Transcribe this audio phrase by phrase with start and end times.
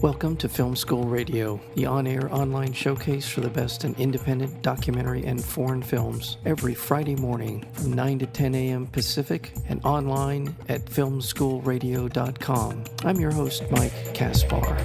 [0.00, 4.62] Welcome to Film School Radio, the on air online showcase for the best in independent
[4.62, 8.86] documentary and foreign films, every Friday morning from 9 to 10 a.m.
[8.86, 12.84] Pacific and online at filmschoolradio.com.
[13.04, 14.76] I'm your host, Mike Kaspar.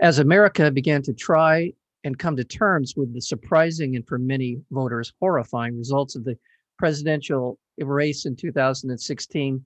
[0.00, 4.60] As America began to try and come to terms with the surprising and for many
[4.72, 6.36] voters horrifying results of the
[6.82, 9.64] presidential race in 2016,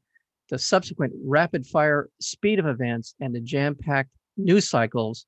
[0.51, 5.25] the subsequent rapid fire speed of events and the jam packed news cycles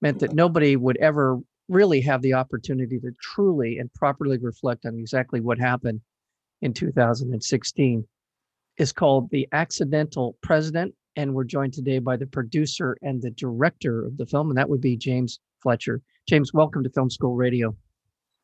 [0.00, 4.98] meant that nobody would ever really have the opportunity to truly and properly reflect on
[4.98, 6.00] exactly what happened
[6.62, 8.08] in 2016
[8.78, 10.94] is called The Accidental President.
[11.16, 14.70] And we're joined today by the producer and the director of the film, and that
[14.70, 16.00] would be James Fletcher.
[16.26, 17.76] James, welcome to Film School Radio.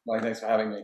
[0.07, 0.83] Mike, thanks for having me.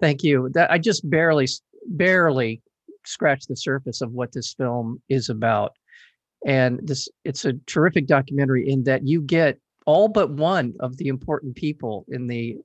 [0.00, 0.48] Thank you.
[0.54, 1.48] That I just barely
[1.86, 2.62] barely
[3.04, 5.72] scratched the surface of what this film is about.
[6.46, 11.08] And this it's a terrific documentary in that you get all but one of the
[11.08, 12.58] important people in the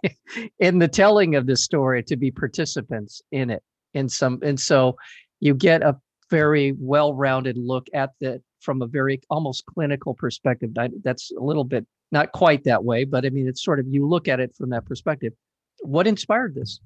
[0.58, 3.62] in the telling of this story to be participants in it
[3.94, 4.94] in some and so
[5.40, 5.96] you get a
[6.30, 10.70] very well-rounded look at the from a very almost clinical perspective
[11.02, 14.06] that's a little bit not quite that way but i mean it's sort of you
[14.06, 15.32] look at it from that perspective
[15.82, 16.80] what inspired this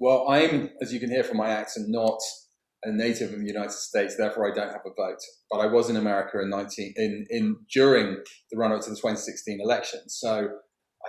[0.00, 2.18] well, I'm, as you can hear from my accent, not
[2.82, 5.20] a native of the United States, therefore I don't have a vote.
[5.50, 8.18] But I was in America in 19 in, in during
[8.50, 10.00] the run up to the 2016 election.
[10.08, 10.48] So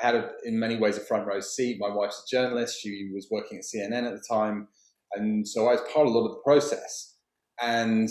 [0.02, 1.77] I had, a, in many ways, a front row seat.
[1.80, 4.67] My wife's a journalist; she was working at CNN at the time,
[5.14, 7.16] and so I was part of a lot of the process.
[7.61, 8.09] And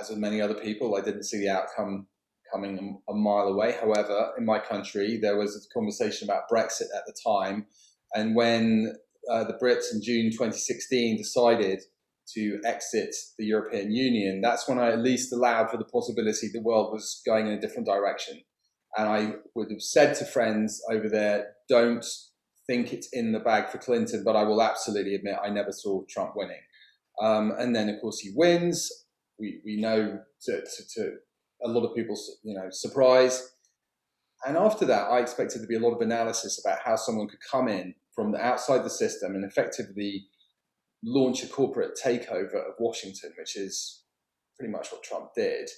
[0.00, 2.06] as with many other people, I didn't see the outcome
[2.52, 3.76] coming a, a mile away.
[3.80, 7.66] However, in my country, there was a conversation about Brexit at the time,
[8.14, 8.94] and when
[9.30, 11.82] uh, the Brits in June 2016 decided
[12.34, 16.60] to exit the European Union, that's when I at least allowed for the possibility the
[16.60, 18.42] world was going in a different direction.
[18.96, 22.04] And I would have said to friends over there, don't
[22.66, 26.02] think it's in the bag for Clinton, but I will absolutely admit I never saw
[26.08, 26.60] Trump winning.
[27.20, 28.90] Um, and then, of course, he wins.
[29.38, 31.12] We, we know to, to, to
[31.64, 33.50] a lot of people's you know surprise.
[34.46, 37.38] And after that, I expected to be a lot of analysis about how someone could
[37.50, 40.26] come in from the outside the system and effectively
[41.04, 44.04] launch a corporate takeover of Washington, which is
[44.58, 45.68] pretty much what Trump did.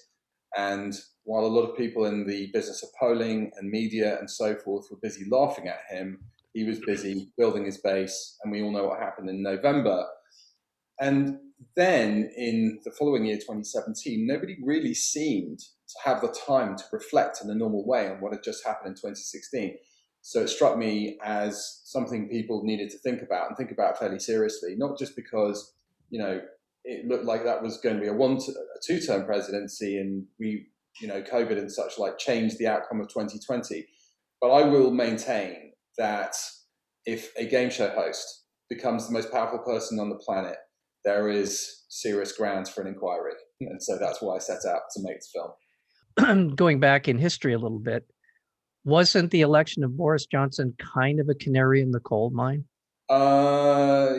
[0.56, 0.94] And
[1.24, 4.86] while a lot of people in the business of polling and media and so forth
[4.90, 6.20] were busy laughing at him,
[6.52, 8.36] he was busy building his base.
[8.42, 10.06] And we all know what happened in November.
[11.00, 11.38] And
[11.76, 17.40] then in the following year, 2017, nobody really seemed to have the time to reflect
[17.42, 19.76] in a normal way on what had just happened in 2016.
[20.26, 24.18] So it struck me as something people needed to think about and think about fairly
[24.18, 25.74] seriously, not just because,
[26.08, 26.40] you know,
[26.82, 30.24] it looked like that was going to be a one, a two term presidency and
[30.40, 30.68] we,
[30.98, 33.86] you know, COVID and such like changed the outcome of 2020.
[34.40, 36.34] But I will maintain that
[37.04, 40.56] if a game show host becomes the most powerful person on the planet,
[41.04, 43.34] there is serious grounds for an inquiry.
[43.60, 46.56] And so that's why I set out to make this film.
[46.56, 48.06] Going back in history a little bit,
[48.84, 52.64] wasn't the election of Boris Johnson kind of a canary in the coal mine?
[53.08, 54.14] Uh,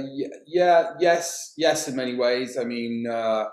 [0.47, 2.57] yeah, yes, yes, in many ways.
[2.57, 3.45] I mean, uh,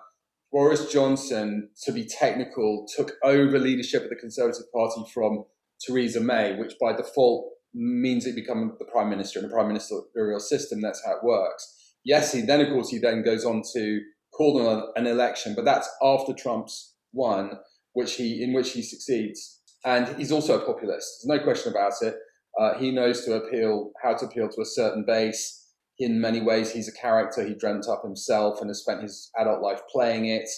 [0.51, 5.45] Boris Johnson, to be technical, took over leadership of the Conservative Party from
[5.81, 10.41] Theresa May, which by default means he becomes the prime minister in a prime ministerial
[10.41, 10.83] system.
[10.83, 11.95] That's how it works.
[12.05, 14.01] Yes, he then, of course, he then goes on to
[14.35, 17.59] call an election, but that's after Trump's won,
[17.95, 21.21] which he in which he succeeds and he's also a populist.
[21.23, 22.15] There's no question about it.
[22.59, 25.59] Uh, he knows to appeal how to appeal to a certain base.
[25.99, 29.63] In many ways, he's a character he dreamt up himself and has spent his adult
[29.63, 30.49] life playing it.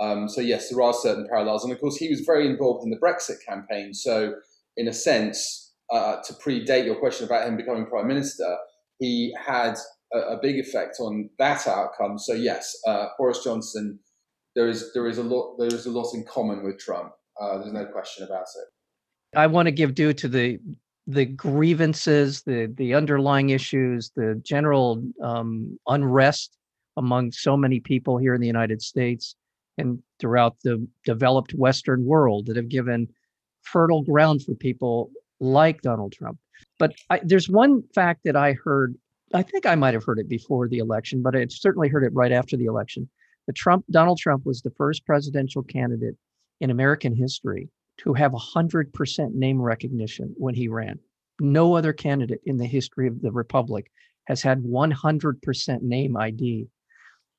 [0.00, 2.90] Um, so yes, there are certain parallels, and of course, he was very involved in
[2.90, 3.94] the Brexit campaign.
[3.94, 4.34] So,
[4.76, 8.56] in a sense, uh, to predate your question about him becoming prime minister,
[8.98, 9.76] he had
[10.12, 12.18] a, a big effect on that outcome.
[12.18, 13.98] So yes, uh, Boris Johnson,
[14.54, 17.12] there is there is a lot there is a lot in common with Trump.
[17.40, 19.38] Uh, there's no question about it.
[19.38, 20.58] I want to give due to the
[21.06, 26.56] the grievances, the the underlying issues, the general um, unrest
[26.96, 29.36] among so many people here in the United States
[29.78, 33.06] and throughout the developed Western world that have given
[33.62, 36.38] fertile ground for people like Donald Trump.
[36.78, 38.96] But I, there's one fact that I heard.
[39.34, 42.14] I think I might have heard it before the election, but I certainly heard it
[42.14, 43.08] right after the election.
[43.46, 46.16] The Trump Donald Trump was the first presidential candidate
[46.60, 47.68] in American history
[47.98, 50.98] to have 100% name recognition when he ran.
[51.40, 53.90] No other candidate in the history of the republic
[54.26, 56.68] has had 100% name ID.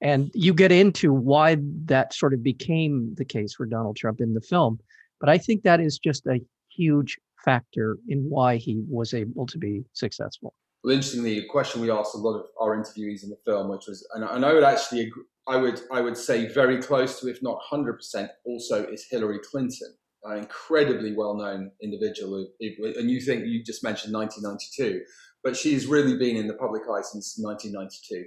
[0.01, 4.33] And you get into why that sort of became the case for Donald Trump in
[4.33, 4.79] the film.
[5.19, 9.57] But I think that is just a huge factor in why he was able to
[9.57, 10.53] be successful.
[10.83, 13.87] Well, interestingly, a question we asked a lot of our interviewees in the film, which
[13.87, 17.41] was, and, I would actually, agree, I would, I would say very close to, if
[17.41, 22.47] not hundred percent, also is Hillary Clinton, an incredibly well-known individual.
[22.59, 25.01] And you think you just mentioned 1992,
[25.43, 28.25] but she's really been in the public eye since 1992.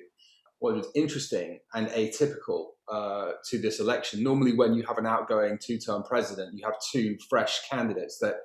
[0.61, 5.59] What was interesting and atypical uh, to this election, normally when you have an outgoing
[5.59, 8.37] two-term president, you have two fresh candidates that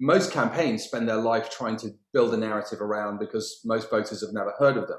[0.00, 4.32] most campaigns spend their life trying to build a narrative around because most voters have
[4.32, 4.98] never heard of them.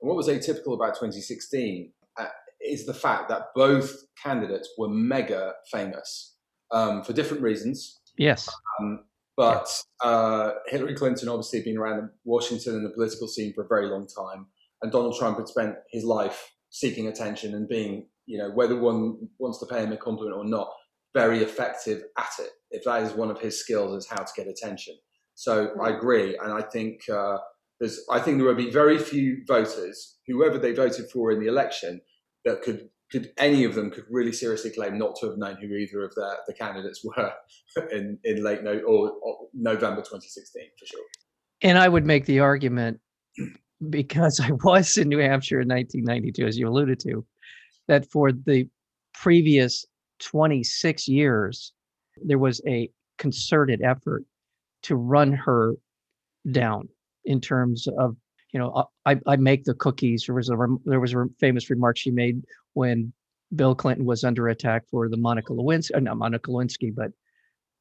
[0.00, 2.26] And what was atypical about 2016 uh,
[2.64, 3.92] is the fact that both
[4.22, 6.36] candidates were mega famous
[6.70, 8.00] um, for different reasons.
[8.18, 8.48] Yes.
[8.80, 9.04] Um,
[9.36, 9.68] but
[10.04, 13.86] uh, Hillary Clinton obviously had been around Washington and the political scene for a very
[13.88, 14.46] long time,
[14.82, 19.28] and Donald Trump had spent his life seeking attention and being, you know, whether one
[19.38, 20.70] wants to pay him a compliment or not,
[21.14, 22.50] very effective at it.
[22.70, 24.96] If that is one of his skills, is how to get attention.
[25.34, 27.38] So I agree, and I think uh,
[27.80, 31.48] there's, I think there will be very few voters, whoever they voted for in the
[31.48, 32.00] election,
[32.44, 35.66] that could could any of them could really seriously claim not to have known who
[35.74, 37.32] either of the, the candidates were
[37.92, 41.00] in, in late no, or, or November 2016 for sure.
[41.60, 42.98] And I would make the argument
[43.90, 47.24] because I was in New Hampshire in 1992, as you alluded to,
[47.86, 48.66] that for the
[49.14, 49.84] previous
[50.20, 51.72] 26 years,
[52.24, 52.88] there was a
[53.18, 54.24] concerted effort
[54.84, 55.74] to run her
[56.50, 56.88] down
[57.24, 58.16] in terms of
[58.52, 60.24] you know I, I make the cookies.
[60.26, 62.42] There was a there was a famous remark she made
[62.74, 63.12] when
[63.54, 67.10] bill clinton was under attack for the monica lewinsky uh, not monica lewinsky but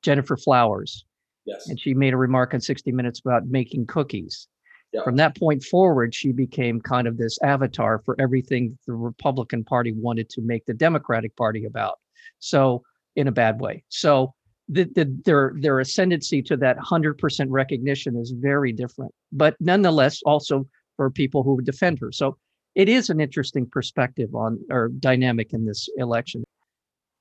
[0.03, 1.06] Gennifer flowers.
[1.45, 1.69] Yes.
[1.69, 4.47] And she made a remark on 60 minutes about making cookies.
[4.94, 5.03] Yeah.
[5.06, 9.94] from that point forward she became kind of this avatar for everything the republican party
[9.94, 12.00] wanted to make the democratic party about.
[12.39, 12.83] So
[13.15, 13.83] in a bad way.
[13.88, 14.33] So
[14.71, 20.65] the, the, their their ascendancy to that 100% recognition is very different, but nonetheless also
[20.95, 22.12] for people who defend her.
[22.12, 22.38] So
[22.73, 26.44] it is an interesting perspective on or dynamic in this election.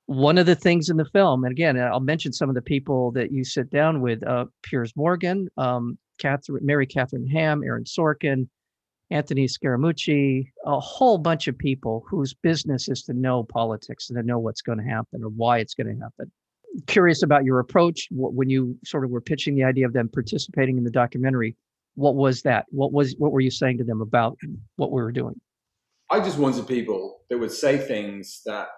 [0.06, 3.11] One of the things in the film, and again, I'll mention some of the people
[3.12, 8.49] that you sit down with: uh, Piers Morgan, um, Catherine, Mary Catherine Ham, Aaron Sorkin,
[9.11, 14.23] Anthony Scaramucci, a whole bunch of people whose business is to know politics and to
[14.23, 16.31] know what's going to happen or why it's going to happen.
[16.87, 20.79] Curious about your approach when you sort of were pitching the idea of them participating
[20.79, 21.57] in the documentary.
[21.95, 22.67] What was that?
[22.71, 24.39] What was what were you saying to them about
[24.77, 25.41] what we were doing?
[26.11, 28.69] I just wanted people that would say things that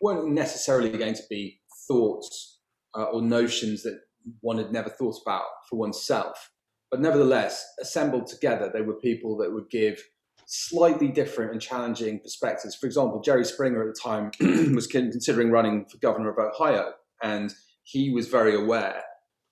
[0.00, 2.60] weren't necessarily going to be thoughts
[2.96, 4.00] uh, or notions that
[4.40, 6.50] one had never thought about for oneself
[6.90, 10.02] but nevertheless, assembled together, they were people that would give
[10.46, 12.74] slightly different and challenging perspectives.
[12.74, 14.32] For example, Jerry Springer at the time
[14.74, 17.52] was considering running for governor of Ohio, and
[17.82, 19.02] he was very aware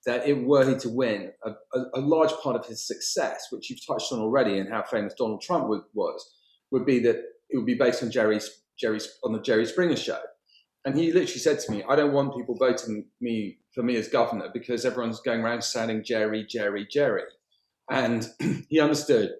[0.05, 3.69] that it were he to win, a, a, a, large part of his success, which
[3.69, 6.31] you've touched on already, and how famous Donald Trump would, was,
[6.71, 7.17] would be that
[7.49, 8.49] it would be based on Jerry's
[9.23, 10.19] on the Jerry Springer show.
[10.85, 14.07] And he literally said to me, I don't want people voting me for me as
[14.07, 17.23] governor because everyone's going around saying Jerry, Jerry, Jerry.
[17.91, 18.25] And
[18.69, 19.33] he understood,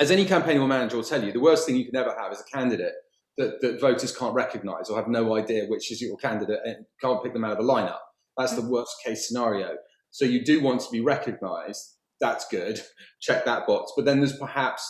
[0.00, 2.32] as any campaign or manager will tell you, the worst thing you can ever have
[2.32, 2.94] is a candidate
[3.36, 7.22] that, that voters can't recognize or have no idea which is your candidate and can't
[7.22, 7.98] pick them out of a lineup.
[8.36, 9.76] That's the worst case scenario.
[10.10, 11.96] So you do want to be recognized.
[12.20, 12.80] That's good.
[13.20, 13.92] Check that box.
[13.96, 14.84] But then there's perhaps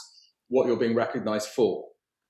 [0.48, 1.84] what you're being recognized for.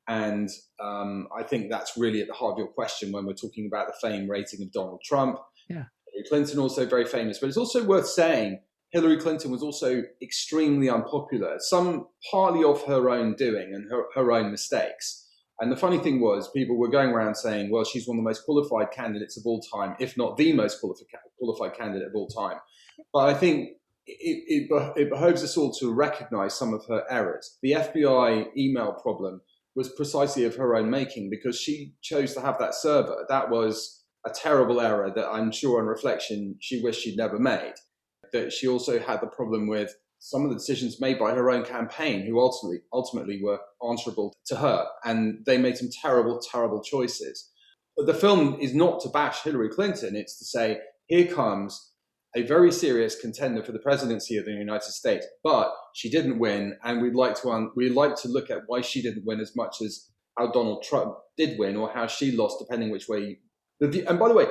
[0.09, 0.49] And
[0.81, 3.89] um, I think that's really at the heart of your question when we're talking about
[3.89, 5.39] the fame rating of Donald Trump.
[5.69, 5.85] Yeah.
[6.13, 8.61] Hillary Clinton also very famous, but it's also worth saying
[8.93, 14.33] Hillary Clinton was also extremely unpopular, some partly of her own doing and her, her
[14.33, 15.26] own mistakes.
[15.61, 18.29] And the funny thing was, people were going around saying, well, she's one of the
[18.29, 22.59] most qualified candidates of all time, if not the most qualified candidate of all time.
[23.13, 23.71] But I think
[24.07, 27.59] it, it, it behoves us all to recognize some of her errors.
[27.63, 29.41] The FBI email problem
[29.75, 33.27] was precisely of her own making because she chose to have that server.
[33.29, 37.75] That was a terrible error that I'm sure on reflection she wished she'd never made.
[38.33, 41.65] That she also had the problem with some of the decisions made by her own
[41.65, 47.51] campaign, who ultimately ultimately were answerable to her, and they made some terrible, terrible choices.
[47.97, 51.93] But the film is not to bash Hillary Clinton; it's to say, here comes
[52.35, 56.77] a very serious contender for the presidency of the United States, but she didn't win,
[56.85, 59.57] and we'd like to un- we'd like to look at why she didn't win as
[59.57, 63.39] much as how Donald Trump did win, or how she lost, depending which way.
[63.81, 64.47] The, and by the way,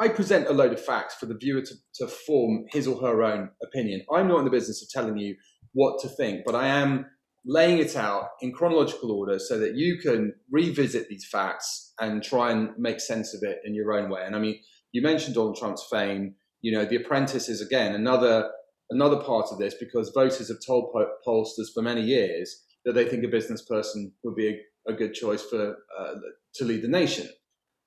[0.00, 3.22] I present a load of facts for the viewer to, to form his or her
[3.22, 4.04] own opinion.
[4.12, 5.34] I'm not in the business of telling you
[5.72, 7.06] what to think, but I am
[7.44, 12.50] laying it out in chronological order so that you can revisit these facts and try
[12.50, 14.22] and make sense of it in your own way.
[14.24, 14.60] And I mean,
[14.92, 16.34] you mentioned Donald Trump's fame.
[16.60, 18.50] You know, The Apprentice is again another
[18.90, 20.94] another part of this because voters have told
[21.26, 25.12] pollsters for many years that they think a business person would be a, a good
[25.12, 26.14] choice for uh,
[26.54, 27.28] to lead the nation.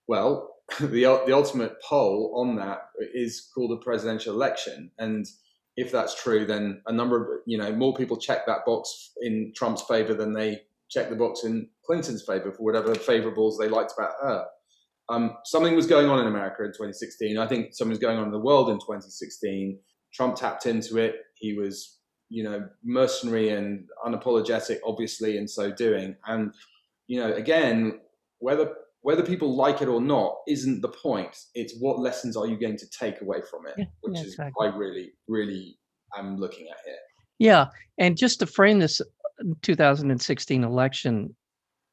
[0.07, 2.79] Well, the the ultimate poll on that
[3.13, 5.25] is called a presidential election, and
[5.77, 9.53] if that's true, then a number of you know more people check that box in
[9.55, 13.93] Trump's favor than they check the box in Clinton's favor for whatever favorables they liked
[13.97, 14.45] about her.
[15.09, 17.37] Um, something was going on in America in 2016.
[17.37, 19.79] I think something was going on in the world in 2016.
[20.13, 21.15] Trump tapped into it.
[21.35, 21.99] He was,
[22.29, 26.15] you know, mercenary and unapologetic, obviously, in so doing.
[26.25, 26.53] And,
[27.07, 27.99] you know, again,
[28.39, 31.35] whether whether people like it or not isn't the point.
[31.55, 34.27] It's what lessons are you going to take away from it, yeah, which yeah, is
[34.33, 34.67] exactly.
[34.67, 35.77] I really, really
[36.17, 36.95] am looking at here.
[37.39, 37.67] Yeah,
[37.97, 39.01] and just to frame this
[39.63, 41.35] 2016 election,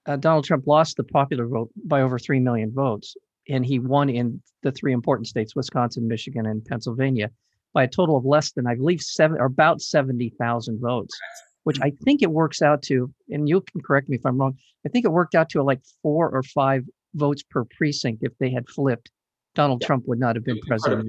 [0.06, 3.16] uh, Donald Trump lost the popular vote by over 3 million votes,
[3.48, 7.30] and he won in the three important states, Wisconsin, Michigan, and Pennsylvania,
[7.72, 11.18] by a total of less than, I believe, seven or about 70,000 votes,
[11.64, 14.58] which I think it works out to, and you can correct me if I'm wrong,
[14.84, 16.84] I think it worked out to like four or five
[17.14, 19.10] votes per precinct if they had flipped.
[19.54, 19.86] Donald Yeah.
[19.88, 21.08] Trump would not have been It president.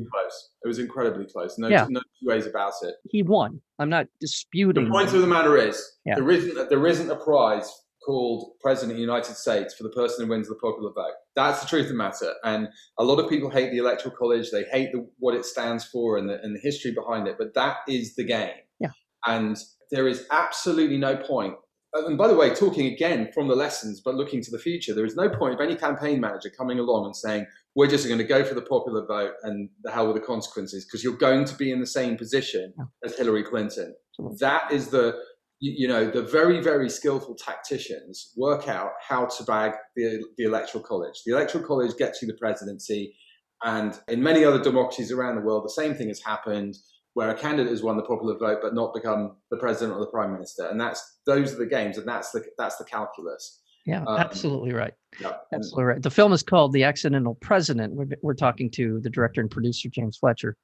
[0.64, 1.58] It was incredibly close.
[1.58, 1.86] No, Yeah.
[1.90, 2.96] no two ways about it.
[3.10, 3.62] He won.
[3.78, 4.86] I'm not disputing.
[4.86, 6.16] The point of the matter is, Yeah.
[6.16, 7.70] there isn't there isn't a prize
[8.06, 11.14] called President of the United States for the person who wins the popular vote.
[11.36, 12.34] That's the truth of the matter.
[12.44, 14.50] And a lot of people hate the Electoral College.
[14.52, 17.36] They hate the, what it stands for and the, and the history behind it.
[17.38, 18.56] But that is the game.
[18.80, 18.92] Yeah.
[19.28, 19.58] And
[19.92, 21.56] there is absolutely no point.
[21.96, 24.94] Uh, and by the way, talking again from the lessons, but looking to the future,
[24.94, 28.20] there is no point of any campaign manager coming along and saying, we're just going
[28.20, 31.46] to go for the popular vote and the hell with the consequences, because you're going
[31.46, 33.96] to be in the same position as Hillary Clinton.
[34.40, 35.16] That is the
[35.62, 40.44] you, you know the very very skillful tacticians work out how to bag the the
[40.46, 41.22] electoral college.
[41.26, 43.16] The electoral college gets you the presidency,
[43.64, 46.76] and in many other democracies around the world, the same thing has happened
[47.20, 50.10] where a candidate has won the popular vote but not become the president or the
[50.10, 53.60] prime minister, and that's those are the games, and that's the that's the calculus.
[53.86, 54.94] Yeah, Um, absolutely right.
[55.20, 55.34] Yeah.
[55.54, 56.02] Absolutely right.
[56.02, 57.94] The film is called The Accidental President.
[57.94, 60.56] We're, we're talking to the director and producer, James Fletcher.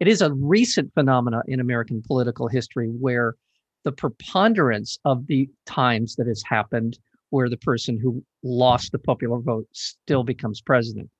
[0.00, 3.34] It is a recent phenomena in American political history where
[3.84, 6.98] the preponderance of the times that has happened
[7.28, 11.10] where the person who lost the popular vote still becomes president.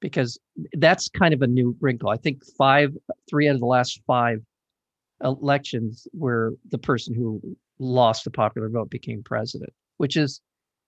[0.00, 0.38] Because
[0.72, 2.08] that's kind of a new wrinkle.
[2.08, 2.96] I think five,
[3.28, 4.40] three out of the last five
[5.22, 7.40] elections where the person who
[7.78, 10.40] lost the popular vote became president, which is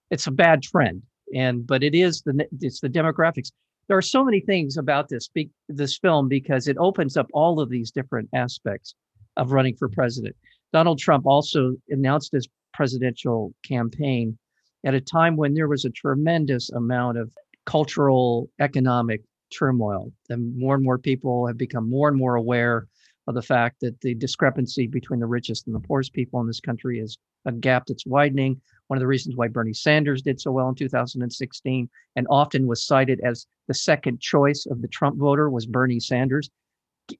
[0.09, 1.03] it's a bad trend.
[1.35, 3.51] And but it is the it's the demographics.
[3.87, 5.29] There are so many things about this
[5.69, 8.95] this film because it opens up all of these different aspects
[9.37, 10.35] of running for president.
[10.71, 14.37] Donald trump also announced his presidential campaign
[14.83, 17.31] at a time when there was a tremendous amount of
[17.65, 22.87] cultural economic turmoil and more and more people have become more and more aware
[23.27, 26.59] of the fact that the discrepancy between the richest and the poorest people in this
[26.59, 28.59] country is a gap that's widening.
[28.87, 32.85] One of the reasons why Bernie Sanders did so well in 2016 and often was
[32.85, 36.49] cited as the second choice of the Trump voter was Bernie Sanders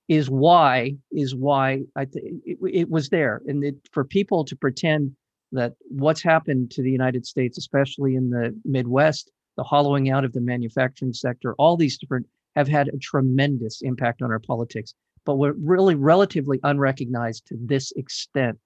[0.07, 3.41] is why is why I it, it was there.
[3.47, 5.15] And it, for people to pretend
[5.51, 10.33] that what's happened to the United States especially in the Midwest the hollowing out of
[10.33, 14.93] the manufacturing sector all these different have had a tremendous impact on our politics
[15.25, 18.59] but we're really relatively unrecognized to this extent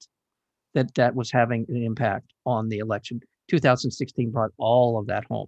[0.74, 3.20] that that was having an impact on the election.
[3.50, 5.48] 2016 brought all of that home.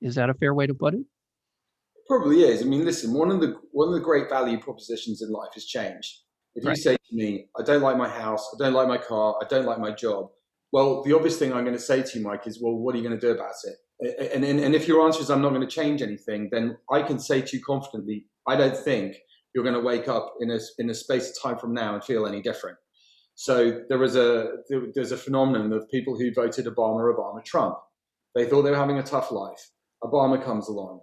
[0.00, 1.00] Is that a fair way to put it?
[2.08, 2.62] Probably is.
[2.62, 5.66] I mean, listen, one of the one of the great value propositions in life is
[5.66, 6.22] change.
[6.54, 6.76] If Right.
[6.76, 9.46] you say to me, I don't like my house, I don't like my car, I
[9.46, 10.30] don't like my job,
[10.72, 12.98] well, the obvious thing I'm going to say to you, Mike, is, well, what are
[12.98, 13.76] you going to do about it?
[14.00, 17.02] And, and, and if your answer is, I'm not going to change anything, then I
[17.02, 19.16] can say to you confidently, I don't think
[19.54, 22.04] you're going to wake up in a, in a space of time from now and
[22.04, 22.76] feel any different.
[23.36, 27.76] So there was a there, there's a phenomenon of people who voted Obama, Obama, Trump.
[28.34, 29.70] They thought they were having a tough life.
[30.02, 31.00] Obama comes along.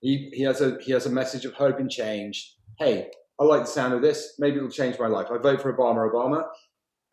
[0.00, 2.54] He, he has a he has a message of hope and change.
[2.78, 4.34] Hey, I like the sound of this.
[4.38, 5.26] Maybe it'll change my life.
[5.32, 6.44] I vote for Obama, Obama.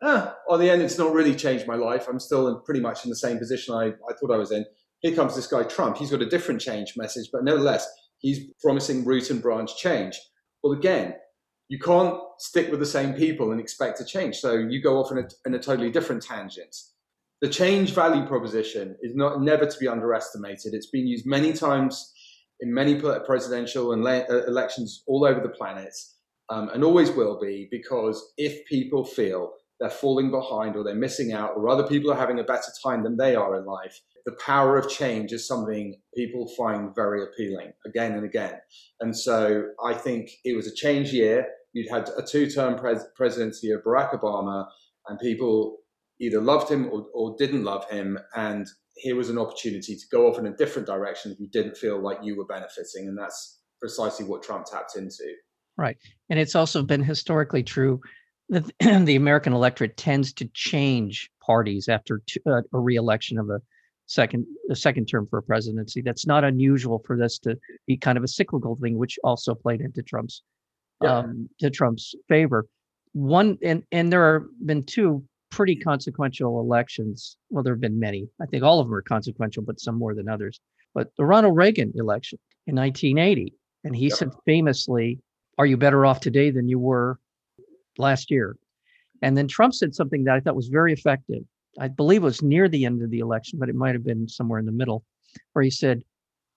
[0.02, 2.06] Ah, on the end, it's not really changed my life.
[2.08, 4.64] I'm still in pretty much in the same position I, I thought I was in.
[5.00, 5.96] Here comes this guy Trump.
[5.96, 7.88] He's got a different change message, but nevertheless,
[8.18, 10.18] he's promising root and branch change.
[10.62, 11.14] Well, again,
[11.68, 14.36] you can't stick with the same people and expect to change.
[14.38, 16.76] So you go off in a, in a totally different tangent.
[17.40, 20.74] The change value proposition is not never to be underestimated.
[20.74, 22.12] It's been used many times
[22.60, 25.94] in many presidential and uh, elections all over the planet,
[26.50, 31.32] um, and always will be because if people feel they're falling behind or they're missing
[31.32, 34.00] out or other people are having a better time than they are in life.
[34.26, 38.60] The power of change is something people find very appealing again and again.
[39.00, 41.46] And so I think it was a change year.
[41.72, 44.66] You'd had a two term pres- presidency of Barack Obama,
[45.08, 45.78] and people
[46.20, 48.18] either loved him or, or didn't love him.
[48.36, 51.78] And here was an opportunity to go off in a different direction if you didn't
[51.78, 53.08] feel like you were benefiting.
[53.08, 55.24] And that's precisely what Trump tapped into.
[55.78, 55.96] Right.
[56.28, 58.00] And it's also been historically true
[58.50, 58.70] that
[59.06, 63.60] the American electorate tends to change parties after uh, a reelection of a
[64.06, 66.02] second a second term for a presidency.
[66.02, 69.80] That's not unusual for this to be kind of a cyclical thing, which also played
[69.80, 70.42] into Trump's
[71.02, 71.18] yeah.
[71.18, 72.66] um, to Trump's favor.
[73.12, 77.36] One and and there have been two pretty consequential elections.
[77.48, 78.28] Well, there have been many.
[78.40, 80.60] I think all of them are consequential, but some more than others.
[80.92, 83.54] But the Ronald Reagan election in 1980,
[83.84, 84.18] and he yep.
[84.18, 85.20] said famously,
[85.56, 87.18] "Are you better off today than you were
[87.98, 88.56] last year.
[89.22, 91.42] And then Trump said something that I thought was very effective.
[91.78, 94.28] I believe it was near the end of the election, but it might have been
[94.28, 95.04] somewhere in the middle,
[95.52, 96.02] where he said,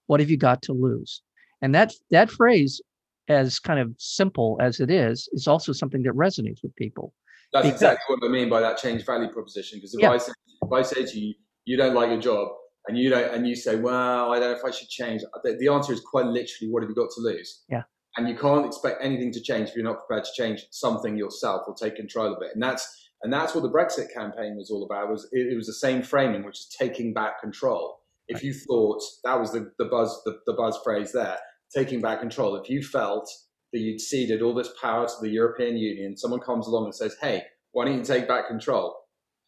[0.07, 1.21] What have you got to lose?
[1.61, 2.81] And that that phrase,
[3.27, 7.13] as kind of simple as it is, is also something that resonates with people.
[7.51, 9.77] That's because, exactly what I mean by that change value proposition.
[9.77, 10.11] Because if yeah.
[10.11, 11.35] I say if I say to you,
[11.65, 12.49] you don't like your job,
[12.87, 15.21] and you don't, and you say, well, I don't know if I should change.
[15.43, 17.63] The, the answer is quite literally, what have you got to lose?
[17.69, 17.83] Yeah
[18.17, 21.63] and you can't expect anything to change if you're not prepared to change something yourself
[21.67, 22.51] or take control of it.
[22.53, 25.07] And that's and that's what the Brexit campaign was all about.
[25.07, 27.99] It was it, it was the same framing, which is taking back control.
[28.27, 31.37] If you thought that was the, the buzz the, the buzz phrase there,
[31.75, 32.55] taking back control.
[32.55, 33.29] If you felt
[33.71, 37.15] that you'd ceded all this power to the European Union, someone comes along and says,
[37.21, 38.95] "Hey, why don't you take back control?"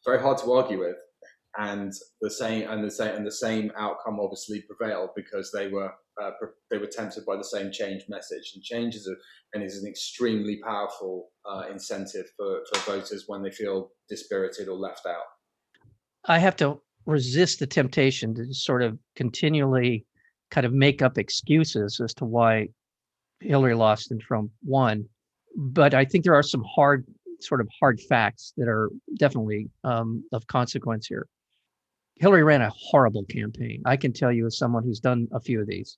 [0.06, 0.98] Very hard to argue with
[1.58, 5.92] and the same and the same and the same outcome obviously prevailed because they were
[6.22, 6.32] uh,
[6.72, 9.16] they were tempted by the same change message and change is a,
[9.54, 14.78] and is an extremely powerful uh, incentive for, for voters when they feel dispirited or
[14.78, 15.26] left out.
[16.26, 20.06] I have to resist the temptation to sort of continually
[20.52, 22.70] kind of make up excuses as to why
[23.42, 25.08] Hillary lost and Trump won,
[25.56, 27.06] but I think there are some hard
[27.42, 31.28] sort of hard facts that are definitely um, of consequence here.
[32.18, 33.82] Hillary ran a horrible campaign.
[33.86, 35.98] I can tell you as someone who's done a few of these.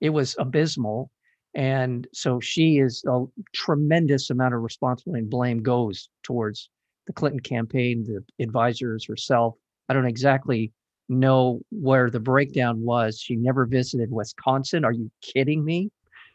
[0.00, 1.10] It was abysmal.
[1.54, 6.68] And so she is a tremendous amount of responsibility and blame goes towards
[7.06, 9.54] the Clinton campaign, the advisors herself.
[9.88, 10.72] I don't exactly
[11.08, 13.20] know where the breakdown was.
[13.20, 14.84] She never visited Wisconsin.
[14.84, 15.90] Are you kidding me?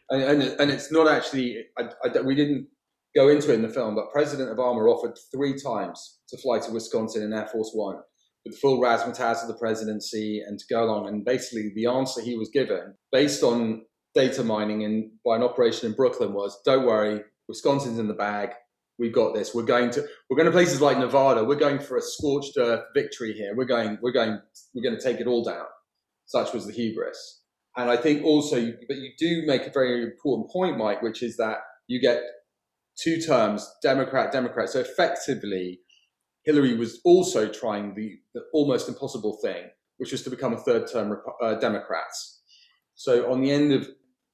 [0.08, 2.66] And, and, and it's not actually, I, I, we didn't
[3.14, 6.72] go into it in the film, but President Obama offered three times to fly to
[6.72, 7.98] Wisconsin in Air Force One
[8.44, 11.08] with full razzmatazz of the presidency and to go along.
[11.08, 13.82] And basically, the answer he was given, based on
[14.14, 18.50] data mining and by an operation in Brooklyn, was "Don't worry, Wisconsin's in the bag.
[18.98, 19.54] We've got this.
[19.54, 21.44] We're going to we're going to places like Nevada.
[21.44, 23.54] We're going for a scorched earth victory here.
[23.56, 24.40] We're going we're going
[24.74, 25.66] we're going to take it all down."
[26.26, 27.40] Such was the hubris.
[27.76, 31.36] And I think also, but you do make a very important point, Mike, which is
[31.38, 32.22] that you get
[32.96, 34.68] two terms, Democrat, Democrat.
[34.68, 35.80] So effectively,
[36.44, 39.64] Hillary was also trying the, the almost impossible thing,
[39.98, 42.04] which was to become a third term uh, Democrat.
[42.94, 43.88] So on the end of,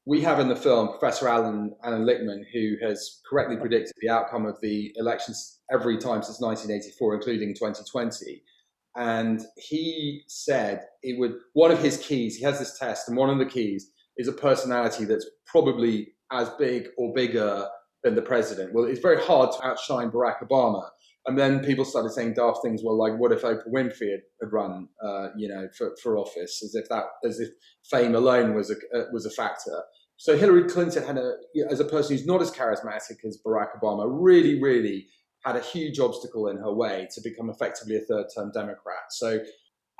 [0.06, 4.46] we have in the film Professor Alan, Alan Lichtman, who has correctly predicted the outcome
[4.46, 8.42] of the elections every time since 1984, including 2020.
[8.96, 13.30] And he said it would, one of his keys, he has this test, and one
[13.30, 17.68] of the keys is a personality that's probably as big or bigger
[18.02, 18.72] than the president.
[18.74, 20.88] Well, it's very hard to outshine Barack Obama
[21.28, 22.80] and then people started saying daft things.
[22.82, 26.62] Well, like, what if Oprah Winfrey had, had run, uh, you know, for, for office,
[26.64, 27.50] as if that, as if
[27.90, 29.82] fame alone was a uh, was a factor.
[30.16, 31.34] So Hillary Clinton had a,
[31.70, 35.06] as a person who's not as charismatic as Barack Obama, really, really
[35.44, 39.04] had a huge obstacle in her way to become effectively a third-term Democrat.
[39.10, 39.38] So,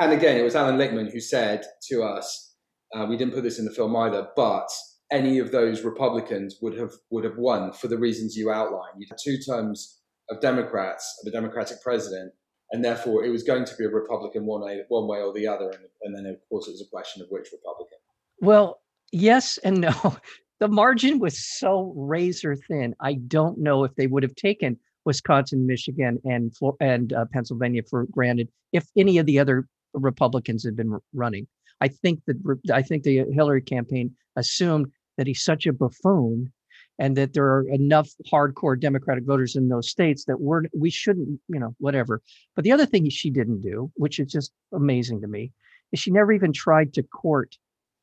[0.01, 2.57] and again, it was Alan Lichtman who said to us,
[2.97, 4.69] uh, we didn't put this in the film either, but
[5.13, 8.97] any of those Republicans would have would have won for the reasons you outlined.
[8.99, 9.98] You had two terms
[10.31, 12.33] of Democrats, of a Democratic president,
[12.73, 15.47] and therefore it was going to be a Republican one way, one way or the
[15.47, 15.71] other.
[15.71, 17.99] And, and then, of course, it was a question of which Republican.
[18.41, 18.81] Well,
[19.13, 20.17] yes and no.
[20.61, 22.93] The margin was so razor thin.
[23.01, 28.07] I don't know if they would have taken Wisconsin, Michigan, and and uh, Pennsylvania for
[28.11, 31.47] granted if any of the other Republicans had been running.
[31.81, 32.37] I think that
[32.73, 36.53] I think the Hillary campaign assumed that he's such a buffoon
[36.99, 41.41] and that there are enough hardcore Democratic voters in those states that we're we shouldn't,
[41.49, 42.23] you know, whatever.
[42.55, 45.53] But the other thing she didn't do, which is just amazing to me,
[45.93, 47.57] is she never even tried to court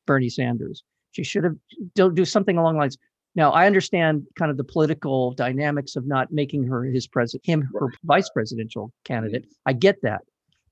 [0.06, 0.82] Bernie Sanders.
[1.12, 1.56] She should have
[1.94, 2.98] do, do something along the lines.
[3.34, 7.68] Now I understand kind of the political dynamics of not making her his president, him
[7.78, 9.46] her vice presidential candidate.
[9.66, 10.22] I get that,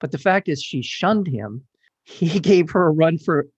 [0.01, 1.63] but the fact is she shunned him.
[2.05, 3.49] He gave her a run for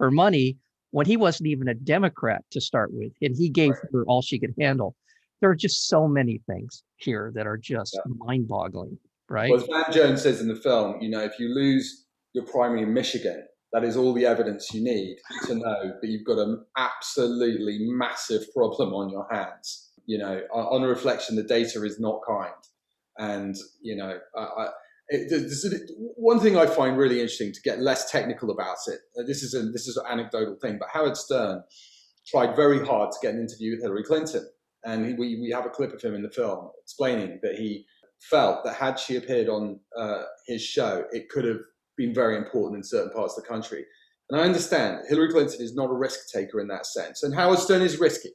[0.00, 0.56] her money
[0.96, 3.92] when he wasn't even a Democrat to start with, and he gave Right.
[3.92, 4.96] her all she could handle.
[5.42, 8.14] There are just so many things here that are just Yeah.
[8.16, 9.50] mind-boggling, right?
[9.50, 12.84] Well, as Van Jones says in the film, you know, if you lose your primary
[12.84, 16.64] in Michigan, that is all the evidence you need to know that you've got an
[16.78, 19.92] absolutely massive problem on your hands.
[20.06, 22.54] You know, on, on reflection, the data is not kind,
[23.18, 24.70] and you know, I, I,
[25.08, 29.00] it, one thing I find really interesting to get less technical about it.
[29.18, 31.62] uh, This is a this is an anecdotal thing, but Howard Stern
[32.26, 34.44] tried very hard to get an interview with Hillary Clinton,
[34.84, 37.86] and he, we we have a clip of him in the film explaining that he
[38.30, 41.60] felt that had she appeared on uh, his show, it could have
[41.96, 43.84] been very important in certain parts of the country.
[44.30, 47.58] And I understand Hillary Clinton is not a risk taker in that sense, and Howard
[47.58, 48.30] Stern is risky.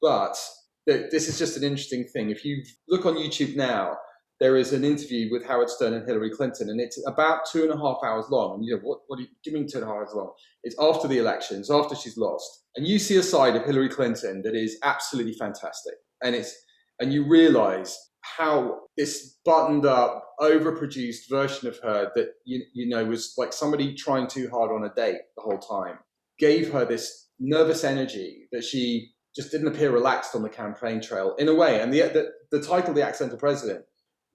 [0.00, 0.38] But
[0.86, 2.30] this is just an interesting thing.
[2.30, 3.96] If you look on YouTube now,
[4.38, 7.72] there is an interview with Howard Stern and Hillary Clinton, and it's about two and
[7.72, 8.56] a half hours long.
[8.56, 10.32] And you know, what, what do you, mean two and a half hours long?
[10.62, 12.64] It's after the elections, after she's lost.
[12.76, 15.94] And you see a side of Hillary Clinton that is absolutely fantastic.
[16.22, 16.54] And it's
[17.00, 23.04] and you realize how this buttoned up, overproduced version of her that you, you know
[23.04, 25.98] was like somebody trying too hard on a date the whole time
[26.38, 31.34] gave her this nervous energy that she just didn't appear relaxed on the campaign trail
[31.38, 31.80] in a way.
[31.80, 33.84] And the the, the title, "The Accidental President,"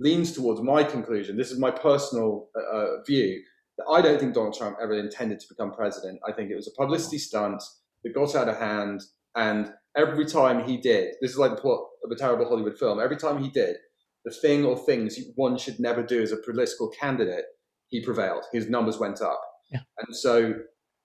[0.01, 1.37] leans towards my conclusion.
[1.37, 3.41] This is my personal uh, uh, view
[3.77, 6.19] that I don't think Donald Trump ever intended to become president.
[6.27, 7.61] I think it was a publicity stunt
[8.03, 9.01] that got out of hand,
[9.35, 12.99] and every time he did, this is like the plot of a terrible Hollywood film.
[12.99, 13.75] Every time he did
[14.25, 17.45] the thing or things one should never do as a political candidate,
[17.87, 18.43] he prevailed.
[18.53, 19.79] His numbers went up, Yeah.
[19.99, 20.53] and so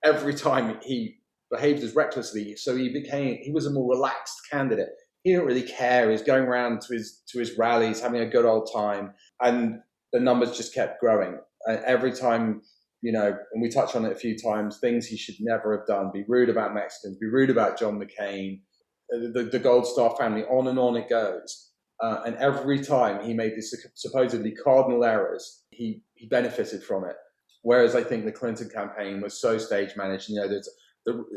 [0.04, 1.16] every time he
[1.50, 4.88] behaved as recklessly, so he became he was a more relaxed candidate.
[5.26, 6.04] He didn't really care.
[6.04, 9.80] He was going around to his to his rallies, having a good old time, and
[10.12, 11.40] the numbers just kept growing.
[11.66, 12.62] And every time,
[13.02, 15.84] you know, and we touched on it a few times, things he should never have
[15.88, 18.60] done: be rude about Mexicans, be rude about John McCain,
[19.08, 21.72] the, the, Gold Star family, on and on it goes.
[22.00, 27.16] Uh, and every time he made these supposedly cardinal errors, he, he benefited from it.
[27.62, 30.28] Whereas I think the Clinton campaign was so stage managed.
[30.28, 30.72] You know, there's the,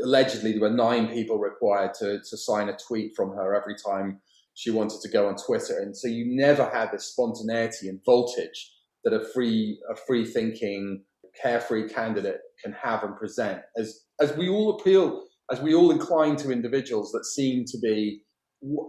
[0.03, 4.19] allegedly there were nine people required to, to sign a tweet from her every time
[4.53, 8.71] she wanted to go on Twitter, and so you never had the spontaneity and voltage
[9.03, 11.03] that a free a free thinking,
[11.41, 13.61] carefree candidate can have and present.
[13.77, 18.21] As as we all appeal, as we all incline to individuals that seem to be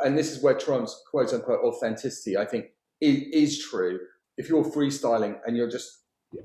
[0.01, 2.66] and this is where Trump's quote unquote authenticity, I think,
[3.01, 4.01] is, is, true.
[4.37, 5.90] If you're freestyling and you're just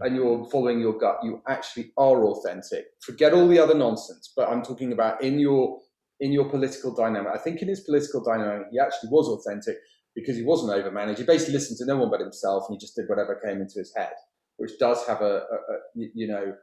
[0.01, 2.85] and you're following your gut, you actually are authentic.
[3.01, 4.31] Forget all the other nonsense.
[4.35, 5.79] But I'm talking about in your
[6.19, 7.31] in your political dynamic.
[7.33, 9.77] I think in his political dynamic, he actually was authentic
[10.15, 11.17] because he wasn't overmanaged.
[11.17, 13.79] He basically listened to no one but himself, and he just did whatever came into
[13.79, 14.13] his head,
[14.57, 16.53] which does have a, a, a you know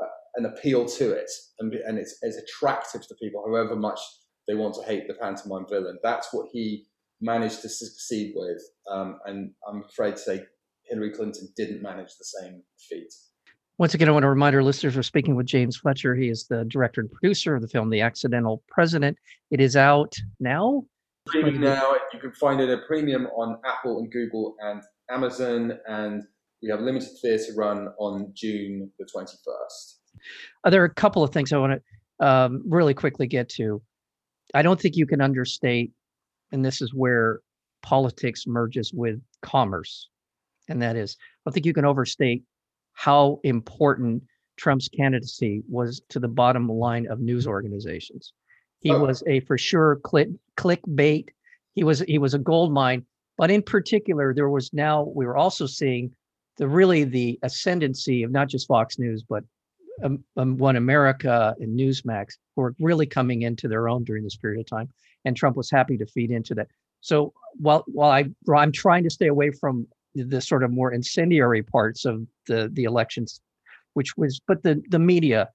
[0.00, 0.04] a,
[0.36, 4.00] an appeal to it, and, and it's, it's attractive to people, however much
[4.48, 5.98] they want to hate the pantomime villain.
[6.02, 6.86] That's what he
[7.20, 8.62] managed to succeed with.
[8.90, 10.44] Um, and I'm afraid to say
[10.90, 13.12] Hillary Clinton didn't manage the same feat.
[13.78, 16.14] Once again, I want to remind our listeners we're speaking with James Fletcher.
[16.14, 19.16] He is the director and producer of the film The Accidental President.
[19.50, 20.84] It is out now.
[21.28, 21.94] Streaming now.
[22.12, 25.78] You can find it a premium on Apple and Google and Amazon.
[25.86, 26.24] And
[26.62, 29.94] we have limited theatre run on June the 21st.
[30.64, 31.80] Uh, there are a couple of things I want
[32.18, 33.80] to um, really quickly get to.
[34.52, 35.92] I don't think you can understate,
[36.52, 37.40] and this is where
[37.82, 40.08] politics merges with commerce,
[40.68, 42.42] and that is, I don't think you can overstate
[42.92, 44.22] how important
[44.56, 48.32] Trump's candidacy was to the bottom line of news organizations.
[48.80, 49.00] He Oh.
[49.00, 51.28] was a for sure click clickbait.
[51.74, 53.06] He was he was a gold mine,
[53.38, 56.14] but in particular, there was now we were also seeing
[56.56, 59.44] the really the ascendancy of not just Fox News, but
[60.02, 64.60] um, um, One America and Newsmax were really coming into their own during this period
[64.60, 64.88] of time,
[65.24, 66.68] and Trump was happy to feed into that.
[67.00, 71.62] So while while I I'm trying to stay away from the sort of more incendiary
[71.62, 73.40] parts of the the elections,
[73.94, 75.48] which was but the the media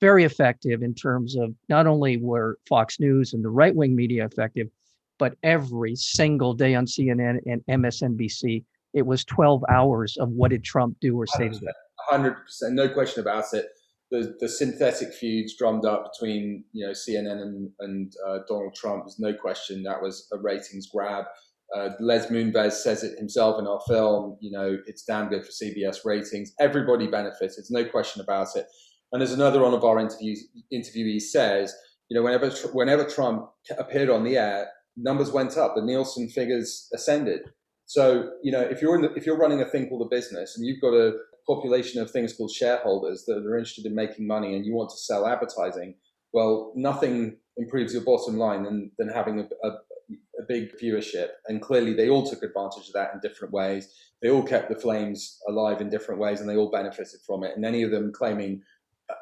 [0.00, 4.24] very effective in terms of not only were Fox News and the right wing media
[4.24, 4.68] effective,
[5.18, 10.64] but every single day on CNN and MSNBC, it was 12 hours of what did
[10.64, 11.74] Trump do or say to that.
[12.10, 12.36] 100%,
[12.72, 13.66] no question about it.
[14.10, 19.04] The, the synthetic feuds drummed up between you know CNN and, and uh, Donald Trump
[19.04, 21.26] was no question that was a ratings grab.
[21.76, 24.38] Uh, Les Moonves says it himself in our film.
[24.40, 26.52] You know, it's damn good for CBS ratings.
[26.60, 27.58] Everybody benefits.
[27.58, 28.66] It's no question about it.
[29.12, 31.74] And as another one of our interviews, interviewees says,
[32.08, 35.74] you know, whenever whenever Trump appeared on the air, numbers went up.
[35.74, 37.40] The Nielsen figures ascended.
[37.86, 40.56] So you know, if you're in the, if you're running a thing called a business
[40.56, 41.12] and you've got a
[41.46, 44.96] population of things called shareholders that are interested in making money and you want to
[44.96, 45.94] sell advertising,
[46.32, 49.72] well, nothing improves your bottom line than, than having a, a
[50.48, 51.28] big viewership.
[51.46, 53.92] And clearly, they all took advantage of that in different ways.
[54.22, 57.52] They all kept the flames alive in different ways, and they all benefited from it.
[57.54, 58.62] And any of them claiming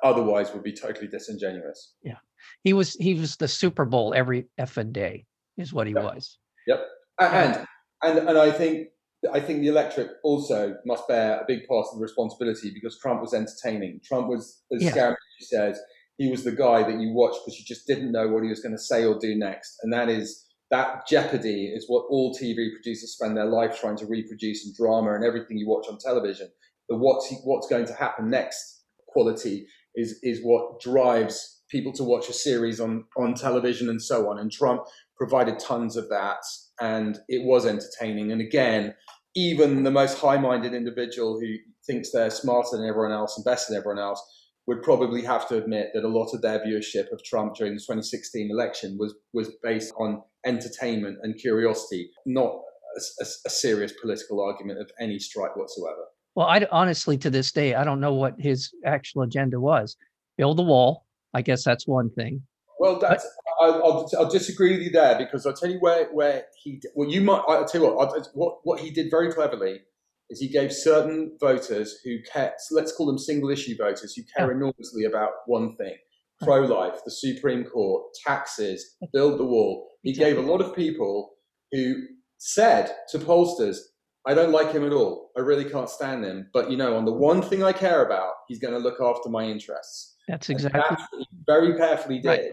[0.03, 1.95] otherwise would be totally disingenuous.
[2.03, 2.19] Yeah,
[2.63, 6.05] he was he was the Super Bowl every effing day, is what he yep.
[6.05, 6.39] was.
[6.67, 6.85] Yep,
[7.21, 7.67] and
[8.03, 8.89] and and I think
[9.33, 13.21] I think the electorate also must bear a big part of the responsibility because Trump
[13.21, 14.01] was entertaining.
[14.05, 14.95] Trump was, as yeah.
[14.95, 15.77] Gary said,
[16.19, 18.61] he was the guy that you watched because you just didn't know what he was
[18.61, 22.71] going to say or do next, and that is that jeopardy is what all TV
[22.73, 26.49] producers spend their life trying to reproduce in drama and everything you watch on television.
[26.89, 32.29] The what's what's going to happen next quality is is what drives people to watch
[32.29, 34.39] a series on on television and so on.
[34.39, 34.83] And Trump
[35.17, 36.43] provided tons of that,
[36.81, 38.33] and it was entertaining.
[38.33, 38.95] And again,
[39.35, 41.55] even the most high-minded individual who
[41.87, 44.23] thinks they're smarter than everyone else and better than everyone else
[44.67, 47.81] would probably have to admit that a lot of their viewership of Trump during the
[47.81, 52.53] 2016 election was was based on entertainment and curiosity, not
[52.97, 56.05] a, a, a serious political argument of any stripe whatsoever.
[56.35, 59.97] Well, I honestly, to this day, I don't know what his actual agenda was.
[60.37, 61.07] Build the wall.
[61.35, 62.43] I guess that's one thing.
[62.79, 63.27] Well, that's
[63.61, 67.09] I, will I'll disagree with you there because I'll tell you where where he well
[67.09, 69.81] you might I'll tell you what I'll, what what he did very cleverly
[70.29, 74.51] is he gave certain voters who care let's call them single issue voters who care
[74.51, 75.95] enormously about one thing
[76.43, 79.89] pro life, the Supreme Court, taxes, build the wall.
[80.03, 81.31] He gave a lot of people
[81.73, 81.95] who
[82.39, 83.79] said to pollsters,
[84.27, 85.31] I don't like him at all.
[85.37, 86.51] I really can't stand him.
[86.53, 89.29] But you know, on the one thing I care about, he's going to look after
[89.29, 90.17] my interests.
[90.29, 92.29] That's exactly that's what he very carefully did.
[92.29, 92.51] Right.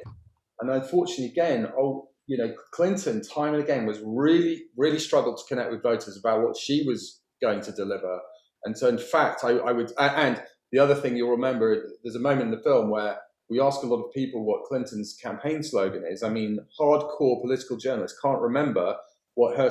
[0.60, 5.44] And unfortunately, again, oh, you know, Clinton, time and again, was really, really struggled to
[5.48, 8.20] connect with voters about what she was going to deliver.
[8.66, 10.42] And so, in fact, I, I would, and
[10.72, 13.18] the other thing you'll remember, there's a moment in the film where
[13.54, 16.24] we ask a lot of people what Clinton's campaign slogan is.
[16.24, 18.96] I mean, hardcore political journalists can't remember
[19.36, 19.70] what her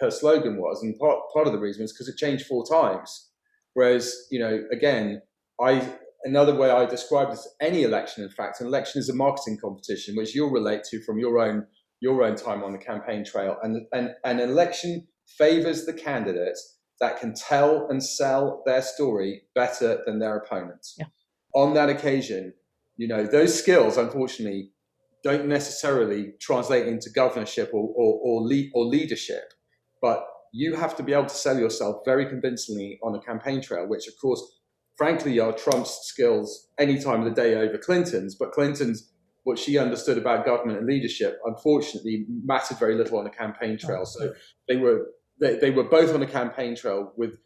[0.00, 3.30] her slogan was, and part part of the reason is because it changed four times.
[3.74, 5.20] Whereas, you know, again,
[5.60, 9.58] I another way I describe this any election, in fact, an election is a marketing
[9.60, 11.66] competition, which you'll relate to from your own
[12.00, 17.18] your own time on the campaign trail, and and, an election favors the candidates that
[17.18, 20.94] can tell and sell their story better than their opponents.
[20.96, 21.06] Yeah.
[21.54, 22.52] On that occasion,
[22.96, 24.70] you know, those skills, unfortunately,
[25.22, 29.52] don't necessarily translate into governorship or, or, or, lead, or leadership,
[30.02, 33.88] but you have to be able to sell yourself very convincingly on a campaign trail,
[33.88, 34.60] which, of course,
[34.96, 38.36] frankly, are Trump's skills any time of the day over Clinton's.
[38.36, 43.30] But Clinton's, what she understood about government and leadership, unfortunately, mattered very little on a
[43.30, 44.02] campaign trail.
[44.02, 44.04] Oh.
[44.04, 44.32] So
[44.68, 45.06] they were
[45.40, 47.36] they, they were both on a campaign trail with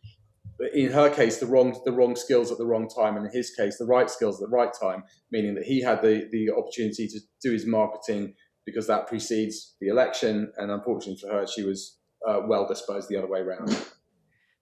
[0.75, 3.51] in her case the wrong the wrong skills at the wrong time and in his
[3.51, 7.07] case the right skills at the right time meaning that he had the the opportunity
[7.07, 8.35] to do his marketing
[8.67, 13.17] because that precedes the election and unfortunately for her she was uh, well disposed the
[13.17, 13.69] other way around.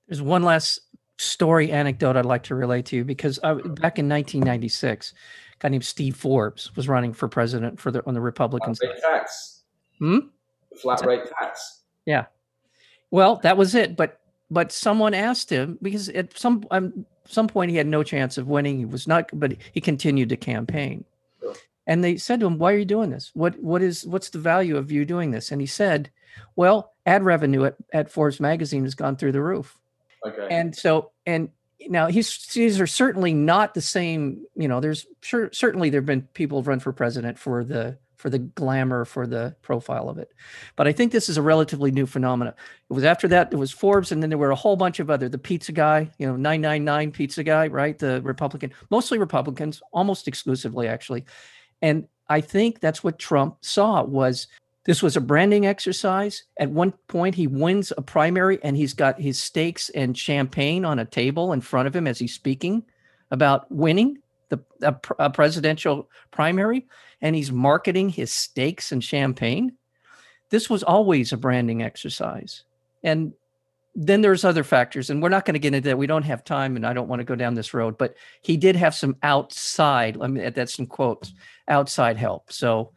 [0.07, 0.81] There's one last
[1.19, 5.69] story anecdote i'd like to relate to you because I, back in 1996 a guy
[5.71, 9.63] named steve forbes was running for president for the on the republican flat rate tax.
[9.99, 10.19] Hmm?
[10.77, 11.85] flat rate tax.
[12.05, 12.27] Yeah.
[13.11, 17.71] Well that was it but but someone asked him because at some um, some point
[17.71, 18.79] he had no chance of winning.
[18.79, 21.05] He was not, but he continued to campaign.
[21.41, 21.55] Sure.
[21.87, 23.31] And they said to him, "Why are you doing this?
[23.35, 26.11] What what is what's the value of you doing this?" And he said,
[26.55, 29.79] "Well, ad revenue at, at Forbes magazine has gone through the roof."
[30.25, 30.49] Okay.
[30.51, 31.51] And so and
[31.89, 34.45] now he's these are certainly not the same.
[34.55, 38.31] You know, there's sure certainly there have been people run for president for the for
[38.31, 40.33] the glamour, for the profile of it.
[40.75, 42.55] But I think this is a relatively new phenomenon.
[42.91, 45.11] It was after that, it was Forbes, and then there were a whole bunch of
[45.11, 47.99] other, the pizza guy, you know, 999 pizza guy, right?
[47.99, 51.25] The Republican, mostly Republicans, almost exclusively actually.
[51.83, 54.49] And I think that's what Trump saw was
[54.85, 56.45] this was a branding exercise.
[56.59, 61.01] At one point, he wins a primary and he's got his steaks and champagne on
[61.01, 62.85] a table in front of him as he's speaking
[63.31, 66.87] about winning the a, a presidential primary
[67.21, 69.73] and he's marketing his steaks and champagne.
[70.51, 72.63] This was always a branding exercise.
[73.03, 73.33] And
[73.95, 75.97] then there's other factors, and we're not going to get into that.
[75.97, 77.97] We don't have time, and I don't want to go down this road.
[77.97, 80.19] But he did have some outside.
[80.21, 81.33] I mean, that's in quotes,
[81.67, 82.53] outside help.
[82.53, 82.93] So,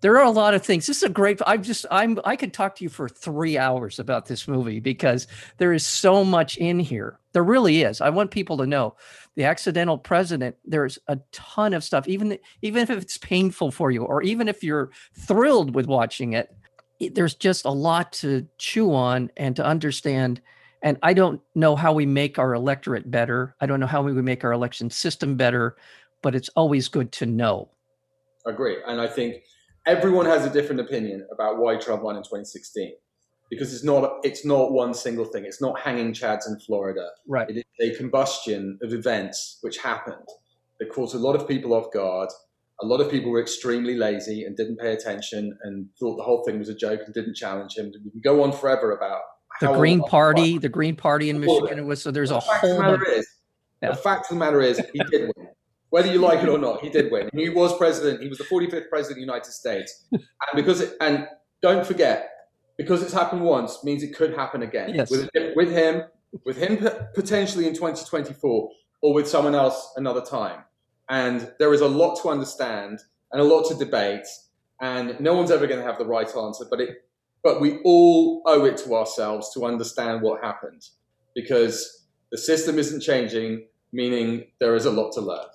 [0.00, 0.86] there are a lot of things.
[0.86, 1.40] This is a great.
[1.46, 1.84] I'm just.
[1.90, 2.20] I'm.
[2.24, 6.24] I could talk to you for three hours about this movie because there is so
[6.24, 7.18] much in here.
[7.32, 8.00] There really is.
[8.00, 8.94] I want people to know
[9.34, 10.56] the accidental president.
[10.64, 12.06] There's a ton of stuff.
[12.06, 16.54] Even even if it's painful for you, or even if you're thrilled with watching it,
[17.00, 20.40] it there's just a lot to chew on and to understand.
[20.80, 23.56] And I don't know how we make our electorate better.
[23.60, 25.76] I don't know how we would make our election system better,
[26.22, 27.68] but it's always good to know.
[28.46, 29.42] Agree, and I think
[29.88, 32.92] everyone has a different opinion about why Trump won in 2016
[33.50, 35.44] because it's not it's not one single thing.
[35.44, 37.08] It's not hanging chads in Florida.
[37.26, 37.48] Right.
[37.48, 40.28] It is a combustion of events which happened
[40.78, 42.28] that caught a lot of people off guard.
[42.80, 46.44] A lot of people were extremely lazy and didn't pay attention and thought the whole
[46.44, 47.92] thing was a joke and didn't challenge him.
[48.04, 49.22] We can go on forever about
[49.60, 50.58] the Green Party.
[50.58, 51.78] The Green Party in Michigan.
[51.78, 52.10] It was so.
[52.10, 52.78] There's the a whole.
[52.78, 53.26] Matter is,
[53.82, 53.90] yeah.
[53.90, 55.47] The fact of the matter is, he did win
[55.90, 57.30] whether you like it or not, he did win.
[57.32, 58.22] He was president.
[58.22, 60.06] He was the 45th president of the United States.
[60.12, 60.22] And
[60.54, 61.26] because it, and
[61.62, 62.30] don't forget,
[62.76, 64.94] because it's happened once means it could happen again.
[64.94, 65.10] Yes.
[65.10, 66.02] With, with him,
[66.44, 68.70] with him potentially in 2024,
[69.00, 70.60] or with someone else another time.
[71.08, 73.00] And there is a lot to understand
[73.32, 74.26] and a lot to debate,
[74.80, 76.64] and no one's ever going to have the right answer.
[76.70, 76.90] But it,
[77.42, 80.82] but we all owe it to ourselves to understand what happened,
[81.34, 85.46] because the system isn't changing, meaning there is a lot to learn.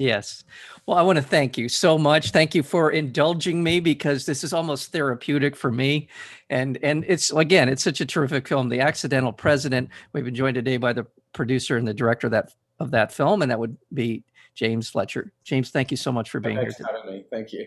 [0.00, 0.44] Yes.
[0.86, 2.30] Well, I want to thank you so much.
[2.30, 6.08] Thank you for indulging me because this is almost therapeutic for me.
[6.48, 8.70] And and it's again, it's such a terrific film.
[8.70, 9.90] The Accidental President.
[10.14, 13.42] We've been joined today by the producer and the director of that of that film,
[13.42, 15.32] and that would be James Fletcher.
[15.44, 16.86] James, thank you so much for being Thanks here.
[17.06, 17.24] Me.
[17.30, 17.66] Thank you.